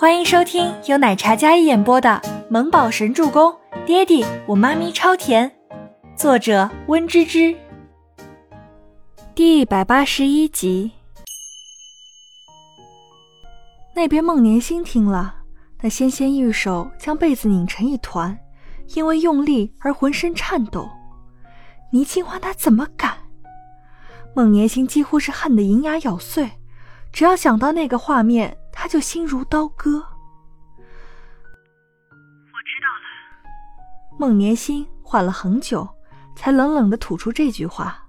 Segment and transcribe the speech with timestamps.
[0.00, 2.08] 欢迎收听由奶茶嘉一演播的
[2.48, 3.50] 《萌宝神助攻》，
[3.84, 5.50] 爹地我妈咪超甜，
[6.14, 7.52] 作者温芝芝。
[9.34, 10.92] 第一百八十一集。
[13.92, 15.34] 那边孟年星听了，
[15.76, 18.38] 他纤纤玉手将被子拧成一团，
[18.94, 20.88] 因为用力而浑身颤抖。
[21.90, 23.16] 倪清欢他怎么敢？
[24.32, 26.48] 孟年星几乎是恨得银牙咬碎，
[27.12, 28.57] 只要想到那个画面。
[28.88, 29.96] 他就心如刀割。
[29.98, 30.02] 我
[32.64, 34.16] 知道了。
[34.18, 35.86] 孟年心缓了很久，
[36.34, 38.02] 才冷冷的吐出这句话：“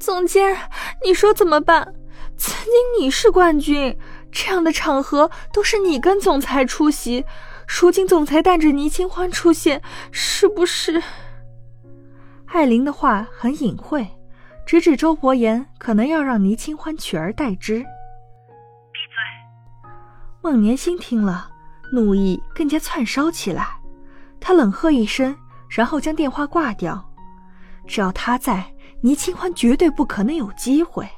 [0.00, 0.58] 总监，
[1.04, 1.94] 你说怎么办？
[2.36, 3.96] 曾经你是冠军，
[4.32, 7.24] 这样的场合都是你跟总裁出席，
[7.80, 11.00] 如今总裁带着倪清欢出现，是不是？”
[12.50, 14.08] 艾琳的话很隐晦，
[14.66, 17.86] 直指周伯言可能要让倪清欢取而代之。
[20.44, 21.48] 孟年星听了，
[21.90, 23.66] 怒意更加窜烧起来。
[24.38, 25.34] 他冷喝一声，
[25.70, 27.02] 然后将电话挂掉。
[27.86, 28.62] 只要他在，
[29.00, 31.08] 倪清欢绝对不可能有机会。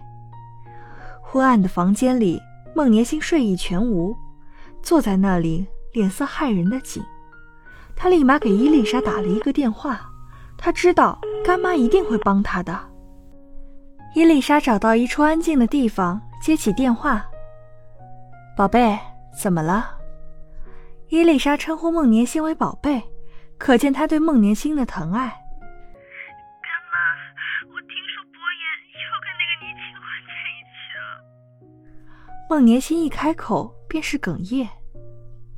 [1.20, 2.40] 昏暗的房间里，
[2.72, 4.16] 孟年星睡意全无，
[4.80, 7.02] 坐在那里，脸色骇人的紧。
[7.96, 10.08] 他立马给伊丽莎打了一个电话，
[10.56, 12.78] 他知道干妈一定会帮他的。
[14.14, 17.26] 伊丽莎找到一处安静的地方，接起电话
[18.56, 18.96] ：“宝贝。”
[19.38, 19.98] 怎么了？
[21.08, 23.02] 伊丽莎称呼孟年星为宝贝，
[23.58, 25.28] 可见她对孟年星的疼爱。
[25.28, 26.96] 干妈，
[27.68, 28.64] 我听说博言
[28.96, 30.98] 又跟那个倪清欢在一起了。
[32.48, 34.68] 孟年星一开口便是哽咽。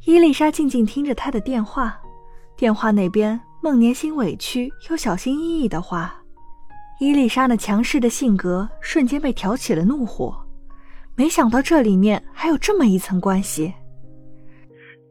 [0.05, 2.01] 伊丽莎静静听着他的电话，
[2.57, 6.15] 电话那边孟年星委屈又小心翼翼的话，
[6.99, 10.45] 伊丽莎那强势的性格瞬间被挑起了怒火。
[11.19, 13.75] 没想到这里面还有这么一层关系。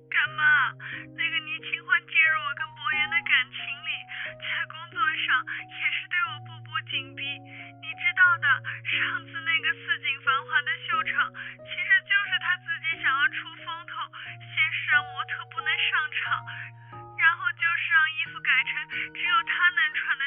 [0.08, 0.72] 干妈，
[1.19, 3.91] 那个倪清欢介入我跟博言的感情里，
[4.39, 5.27] 在工作上
[5.67, 7.27] 也是对我步步紧逼。
[7.83, 8.48] 你知道的，
[8.87, 11.27] 上次那个四锦繁华的秀场，
[11.59, 13.99] 其实就是他自己想要出风头，
[14.39, 15.92] 先是让模特不能上
[16.23, 16.39] 场，
[17.20, 18.71] 然后就是让衣服改成
[19.11, 20.27] 只有他能穿的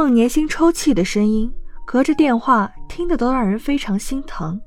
[0.00, 1.52] 孟年星抽泣的声音，
[1.84, 4.58] 隔着电话听得都让人非常心疼。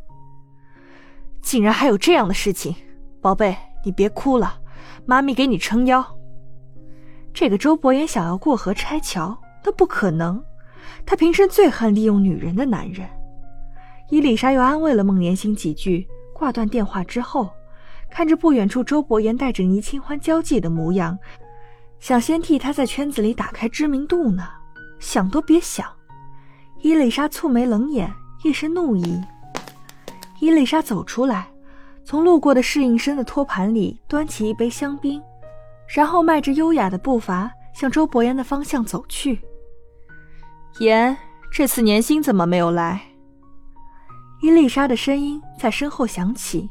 [1.41, 2.75] 竟然还有这样的事情，
[3.19, 4.61] 宝贝，你别哭了，
[5.07, 6.05] 妈咪给你撑腰。
[7.33, 9.35] 这个周伯言想要过河拆桥，
[9.65, 10.39] 那不可能。
[11.03, 13.09] 他平生最恨利用女人的男人。
[14.11, 17.49] 伊丽莎又安慰了孟年星几句，挂断电话之后，
[18.07, 21.17] 看着不远处周伯言带着倪清欢交际的模样，
[21.99, 24.47] 想先替他在圈子里打开知名度呢。
[25.03, 25.85] 想都别想！
[26.81, 28.11] 伊丽莎蹙眉冷眼，
[28.43, 29.21] 一身怒意。
[30.39, 31.47] 伊丽莎走出来，
[32.05, 35.21] 从路过的侍应生的托盘里端起一杯香槟，
[35.93, 39.39] 然后迈着优雅的步伐向周伯言的方向走去。
[40.79, 41.15] 言，
[41.51, 43.01] 这次年薪怎么没有来？
[44.41, 46.69] 伊丽莎的声音在身后响起。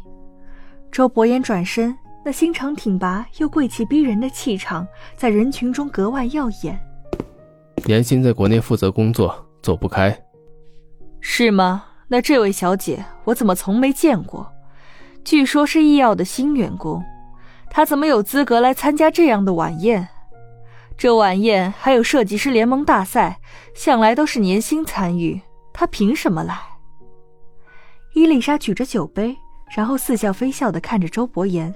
[0.90, 6.78] 周伯言转身，那心肠挺拔又贵气逼人的气场，在人群中格外耀眼。
[7.86, 10.16] 年薪在国内负责工作，走不开，
[11.20, 11.84] 是吗？
[12.08, 14.52] 那这位小姐，我怎么从没见过？
[15.24, 17.02] 据说是医药的新员工，
[17.70, 20.08] 她怎么有资格来参加这样的晚宴？
[20.98, 23.40] 这晚宴还有设计师联盟大赛，
[23.74, 25.40] 向来都是年薪参与，
[25.72, 26.58] 她凭什么来？
[28.14, 29.34] 伊丽莎举着酒杯，
[29.74, 31.74] 然后似笑非笑的看着周伯言，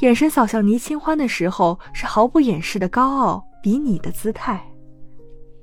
[0.00, 4.62] 眼神扫向倪清欢的时候，是毫不掩饰的高傲比拟的姿态。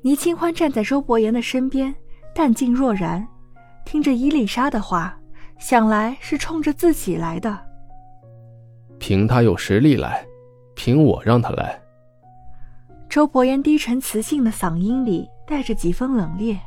[0.03, 1.93] 倪清欢站在周伯言的身边，
[2.33, 3.27] 淡静若然，
[3.85, 5.15] 听着伊丽莎的话，
[5.59, 7.55] 想来是冲着自己来的。
[8.97, 10.25] 凭他有实力来，
[10.75, 11.79] 凭我让他来。
[13.07, 16.57] 周伯言低沉磁性的嗓音里带着几分冷冽，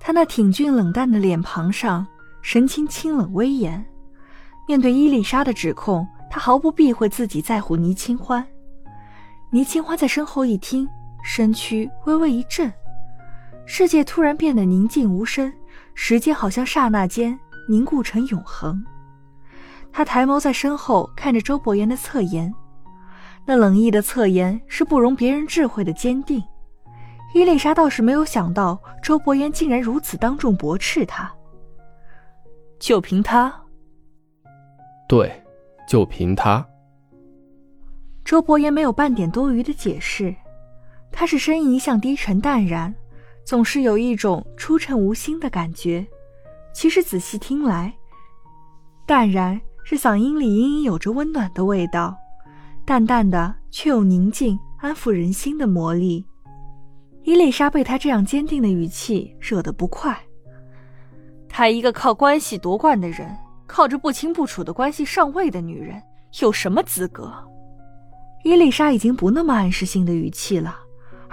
[0.00, 2.06] 他那挺俊冷淡的脸庞上
[2.40, 3.84] 神情清冷威严，
[4.66, 8.46] 面对伊丽莎的指控，他毫不避讳自己在乎倪清欢。
[9.50, 10.88] 倪清欢在身后一听，
[11.24, 12.70] 身躯微微一震，
[13.64, 15.50] 世界突然变得宁静无声，
[15.94, 17.36] 时间好像刹那间
[17.66, 18.84] 凝固成永恒。
[19.90, 22.52] 他抬眸在身后看着周伯言的侧颜，
[23.46, 26.42] 那冷意的侧颜是不容别人智慧的坚定。
[27.32, 31.32] 伊丽莎倒是没有想到周伯言竟然如此当众驳斥他。
[32.78, 33.52] 就凭他？
[35.08, 35.42] 对，
[35.88, 36.64] 就凭他。
[38.24, 40.34] 周伯言没有半点多余的解释，
[41.16, 42.92] 他是声音一向低沉淡然，
[43.44, 46.04] 总是有一种出尘无心的感觉。
[46.72, 47.94] 其实仔细听来，
[49.06, 52.16] 淡然是嗓音里隐隐有着温暖的味道，
[52.84, 56.26] 淡淡的却有宁静安抚人心的魔力。
[57.22, 60.20] 伊丽莎被他这样坚定的语气惹得不快。
[61.48, 63.34] 她一个靠关系夺冠的人，
[63.68, 66.02] 靠着不清不楚的关系上位的女人，
[66.40, 67.32] 有什么资格？
[68.42, 70.76] 伊丽莎已经不那么暗示性的语气了，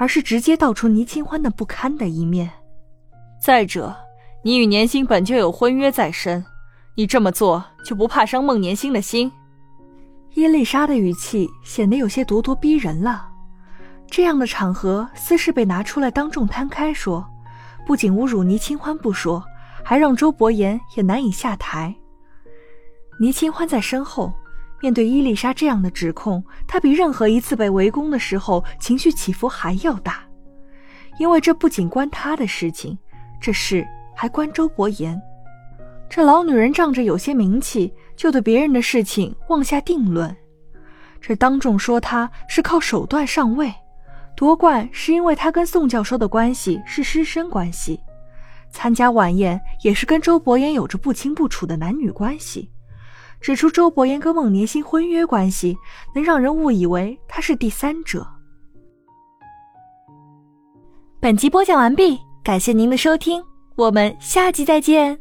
[0.02, 2.50] 而是直接道出倪清欢的不堪的一面。
[3.40, 3.96] 再者，
[4.44, 6.44] 你与年星本就有婚约在身，
[6.96, 9.32] 你这么做就不怕伤孟年星的心？
[10.34, 13.30] 伊丽莎的语气显得有些咄咄逼人了。
[14.08, 17.24] 这样的场合，私事被拿出来当众摊开说，
[17.86, 19.44] 不仅侮辱倪清欢不说，
[19.84, 21.96] 还让周伯言也难以下台。
[23.20, 24.34] 倪清欢在身后。
[24.82, 30.24] 面对伊丽莎这样的指控，他比任何一次被围攻的时候情绪起伏还要大，
[31.20, 32.98] 因为这不仅关他的事情，
[33.40, 35.22] 这事还关周伯言。
[36.10, 40.36] 这老女人仗着有些名气，就对别人的事情妄下定论，
[41.22, 43.72] 这当众说她是靠手段上位，
[44.36, 48.00] 夺冠是因为她跟宋教授的关系是师生关系，
[48.72, 52.70] 参加晚宴也是跟周伯言有着不清不楚的男女关系。
[53.42, 55.76] 指出周伯言跟孟年心婚约关系，
[56.14, 58.26] 能让人误以为他是第三者。
[61.20, 63.44] 本集播讲完毕，感谢您的收听，
[63.76, 65.20] 我们下集再见。